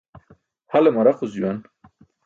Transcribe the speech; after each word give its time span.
Hale 0.71 0.89
maraquc 0.95 1.29
juwan. 1.37 1.59